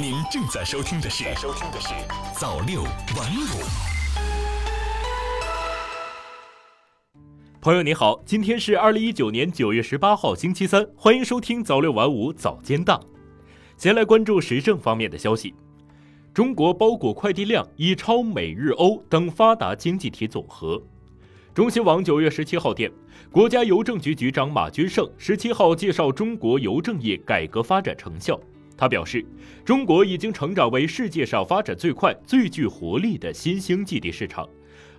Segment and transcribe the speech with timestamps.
[0.00, 1.88] 您正在收听的是《收听的是
[2.32, 2.90] 早六晚
[3.36, 3.60] 五》。
[7.60, 12.98] 朋友你好，今天是二零一九年九月十八号星期三，欢迎收听早六晚五早间档。
[13.76, 15.54] 先来关注时政方面的消息，
[16.32, 20.82] 中国包裹快递量已超美日欧等发达经济体总和。
[21.52, 22.90] 中新网九月十七号电，
[23.30, 28.40] 国家邮政局局长马军胜十七号介绍中国邮政业改革发展成效。
[28.80, 29.22] 他表示，
[29.62, 34.48] 中国已经成长为世界上发展最快、最具活力的新兴基地市场，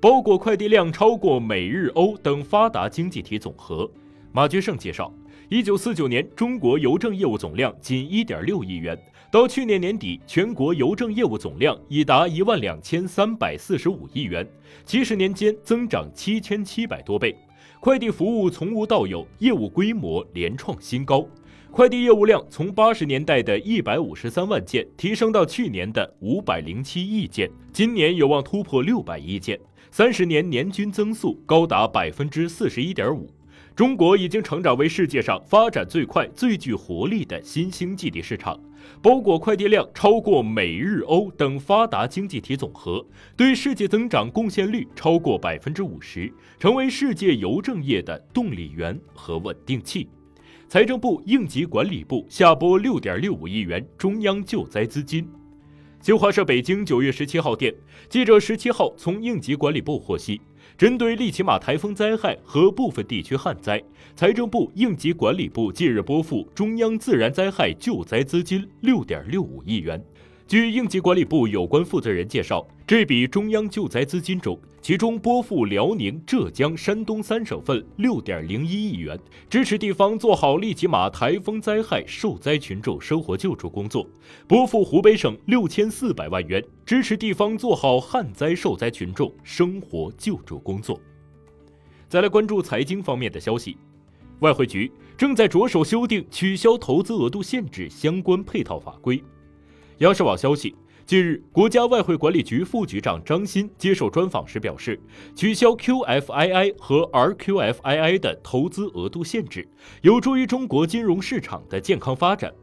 [0.00, 3.88] 包裹快递量超过美日欧等发达经济体总和。
[4.32, 5.14] 马君胜介绍，
[5.48, 14.44] 一九四九年中国邮政业务总量仅一点六亿元，到去年年底，全国邮政业务总量已达一万两千三百四十五亿元，
[14.84, 17.32] 七十年间增长七千七百多倍，
[17.78, 21.24] 快递服务从无到有，业务规模连创新高。
[21.70, 33.30] 快递业务量从八十年代的一百五十三万件提升到去年的五百零七亿件，今年有望突破六百亿件，三十年年均增速高达百分之四十一点五。
[33.76, 38.58] 中国已经成长为世界上发展最快、最具活力的新兴基地市场，
[39.00, 43.06] 包裹快递量超过美日欧等发达经济体总和，
[43.36, 50.08] 对世界增长贡献率超过百分之五十，成为世界邮政业的动力源和稳定器。
[50.68, 55.26] 财政部应急管理部下拨六点六五亿元中央救灾资金。
[56.02, 57.74] 新华社北京九月十七号电，
[58.10, 60.38] 记者十七号从应急管理部获悉，
[60.76, 63.82] 针对利奇马台风灾害和部分地区旱灾，
[64.14, 69.98] 财政部应急管理部近日拨付中央自然灾害救灾资金六点六五亿元。
[70.48, 84.06] 据应急管理部有关负责人介绍，这笔中央救灾资金中，其中拨付辽宁、浙江、山东三省份六点零一亿元，支持地方做好利奇马台风灾害受灾群众生活救助工作；
[84.46, 90.98] 拨付湖北省六千四百万元，支持地方做好旱灾受灾群众生活救助工作。
[92.08, 93.76] 再来关注财经方面的消息，
[94.40, 99.22] 外汇局正在着手修订取消投资额度限制相关配套法规。
[99.98, 105.00] 央视网消息，近日，国家外汇管理局副局长张欣接受专访时表示，
[105.34, 109.66] 取消 QFII 和 RQFII 的投资额度限制，
[110.02, 112.54] 有助于中国金融市场的健康发展。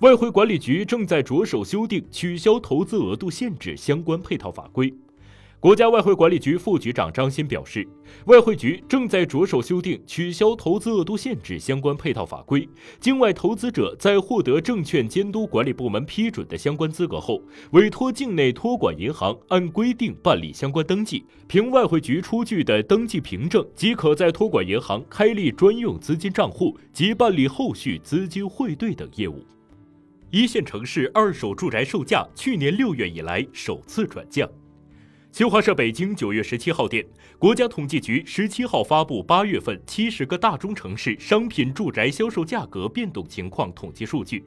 [0.00, 4.94] 外汇管理局正在着手修订取消投资额度限制相关配套法规。
[5.64, 7.88] 国家外汇管理局副局长张欣表示，
[8.26, 12.68] 外汇局正在着手修订取消投资额度限制相关配套法规。
[13.00, 29.42] 境外投资者在获得证券监督管理部门批准的相关资格后，委托境内托管银行按规定办理相关登记，凭外汇局出具的登记凭证，即可在托管银行开立专用资金账户及办理后续资金汇兑等业务。
[30.30, 34.46] 一线城市二手住宅售价去年六月以来首次转降。
[35.34, 37.04] 新华社北京九月十七号电，
[37.40, 44.44] 国家统计局十七号发布八月份七十个大中城市商品住宅销售价格变动情况统计数据。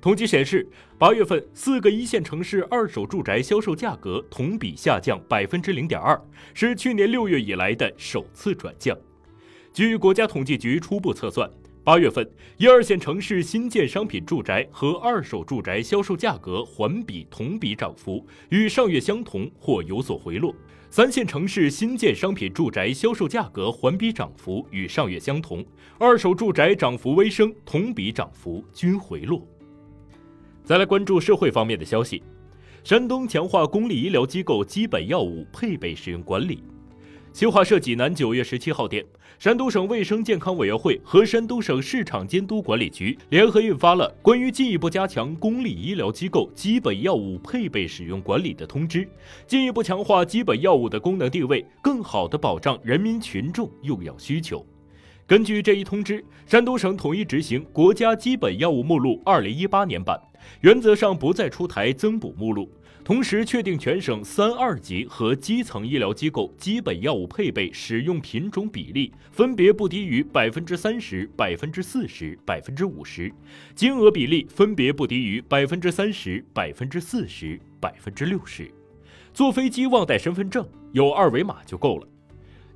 [0.00, 0.64] 统计显示，
[0.96, 6.16] 八月份四个一线城市二手住宅销售价格同比下降百分之零点二，
[6.54, 8.96] 是去年六月以来的首次转降。
[9.72, 11.50] 据国家统计局初步测算。
[11.88, 20.54] 八月份，一二线城市新建商品住宅和二手住宅销售价格环比、同比涨幅与上月相同或有所回落；
[20.90, 25.64] 三线城市新建商品住宅销售价格环比涨幅与上月相同，
[25.98, 29.42] 二手住宅涨幅微升，同比涨幅均回落。
[30.64, 32.22] 再来关注社会方面的消息，
[32.84, 36.62] 山东强化公立医疗机构基本药物配备使用管理。
[37.32, 39.04] 新华社济南九月十七号电，
[39.38, 49.08] 山东省卫生健康委员会和山东省市场监督管理局联合印发了关于进一步加强公立医疗机构基本药物配备使用管理的通知，
[49.46, 54.64] 进一步强化基本药物的功能定位，更好地保障人民群众用药需求。
[55.26, 60.18] 根据这一通知，山东省统一执行国家基本药物目录二零一八年版，
[60.62, 62.68] 原则上不再出台增补目录。
[63.08, 73.32] 同时确定全省三二级和基层医疗机构基本药物配备使用品种比例分别不低于百分之三十、百分之四十、百分之五十，
[73.74, 78.70] 金额比例分别不低于百分之三十、百分之四十、百分之六十。
[79.32, 82.06] 坐飞机忘带身份证，有二维码就够了。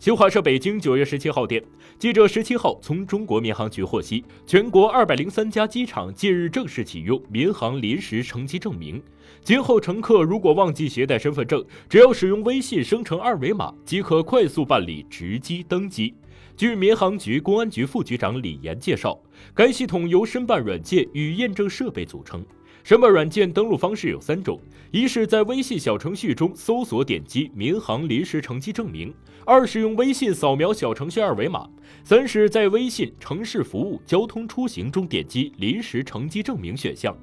[0.03, 1.63] 新华社北京九月十七号电，
[1.97, 9.01] 记者十七号从中国民航局获悉，全国二百零三家机场近日正式启用民航临时乘机证明。
[9.45, 16.13] 今后乘客如果忘记携带身份证，只要使用微信生成二维码，即可快速办理值机登机。
[16.57, 19.17] 据民航局公安局副局长李岩介绍，
[19.55, 22.45] 该系统由申办软件与验证设备组成。
[22.85, 29.11] 什么软件登录方式有三种：一是在微信小程序中搜索点击民航临时乘机证明；
[29.45, 31.71] 二是用微信扫描小程序二维码；
[32.03, 37.17] 三是在微信城市服务交通出行中点击临时乘机证明选项。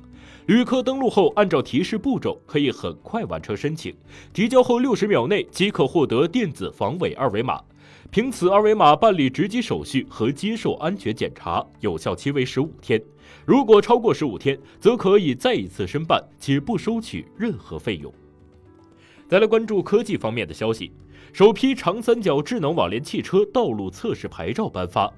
[0.46, 3.94] 旅客登录后，按照提示步骤，可以很快完成申请。
[4.32, 7.62] 提交后六十秒内即可获得电子防伪二维码，
[8.10, 13.02] 凭此二维码办理值机手续和接受安全检查，有效期为十五天。
[13.50, 18.13] 如果超过十五天，则可以再一次申办，且不收取任何费用。
[19.28, 20.92] 再来关注科技方面的消息，
[21.34, 25.12] 首批长三角智能网联汽车道路测试牌照颁发。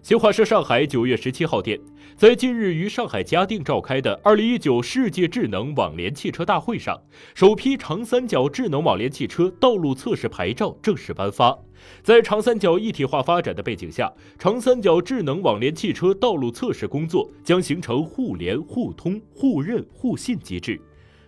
[0.00, 1.78] 新华社上海九月十七号电，
[2.20, 7.00] 在近日于上海嘉定召开的二零一九世界智能网联汽车大会上，
[7.34, 11.58] 首批长三角智能网联汽车道路测试牌照正式颁发。
[12.02, 20.78] 在长三角一体化发展的背景下，长三角智能网联汽车道路测试工作将形成互联互通互认互信机制。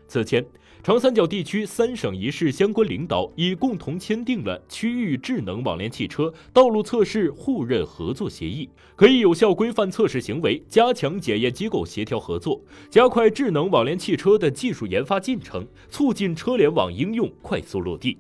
[0.07, 0.45] 此前，
[0.83, 18.19] 长三角地区三省一市相关领导已共同签订了区域智能网联汽车道路测试互认合作协议，可以有效规范测试行为，加强检验机构协调合作，加快智能网联汽车的技术研发进程，促进车联网应用快速落地。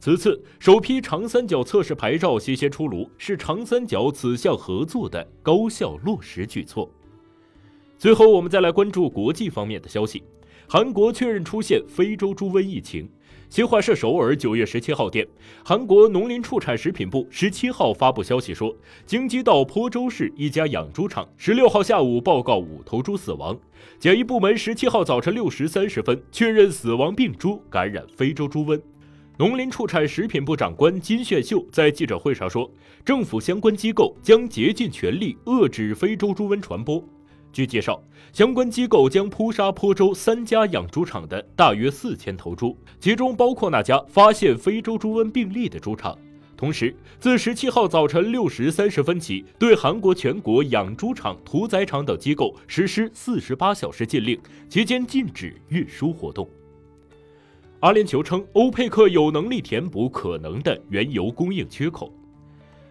[0.00, 6.90] 此次首批长三角测试牌照新鲜出炉，是长三角此项合作的高效落实举措。
[7.96, 10.24] 最后，我们再来关注国际方面的消息。
[10.66, 13.08] 韩国确认出现非洲猪瘟疫情。
[13.48, 15.26] 新华社首尔九月十七号电，
[15.64, 18.72] 韩国农林畜产食品部十七号发布消息说，
[19.04, 23.58] 京畿道坡州市一家养猪场十六号下午报告五头猪死亡。
[23.98, 28.80] 检疫部门十七号早晨六时三十分确认死亡病猪感染非洲猪瘟。
[29.36, 32.70] 农林畜产食品部长官金炫秀在记者会上说，
[33.04, 37.02] 政府相关机构将竭尽全力遏制非洲猪瘟传播。
[37.52, 38.02] 据介绍，
[38.32, 46.16] 相关机构将扑杀坡州三家养猪场的大约四千头猪，其中包括那家发现非洲猪瘟病例的猪场。
[46.56, 54.38] 同时，自十七号早晨六时三十分起，对韩国全国养猪场、屠宰场等机构实施四十八小时禁令，
[54.68, 56.46] 期间禁止运输活动。
[57.80, 62.12] 阿联酋称，欧佩克有能力填补可能的原油供应缺口。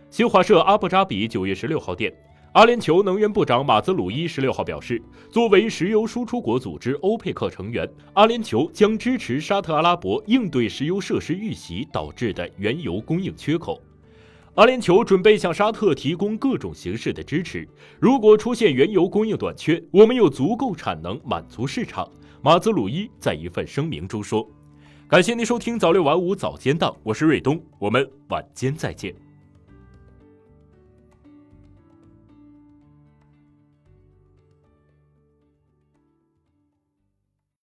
[0.09, 2.11] 新华社阿布扎比九月十六号电，
[2.53, 4.99] 阿联酋能源部长马兹鲁伊十六号表示，
[5.29, 13.79] 作为石油输出国组织欧佩克成员，阿联酋将支持沙特阿拉伯应对石油设施遇袭导致的原油供应缺口。
[14.55, 17.67] 阿联酋准备向沙特提供各种形式的支持，
[17.99, 22.09] 如果出现原油供应短缺，我们有足够产能满足市场。
[22.41, 24.45] 马兹鲁伊在一份声明中说。
[25.07, 29.28] 感谢您收听早六晚五早间档，我是瑞东，我们晚间再见。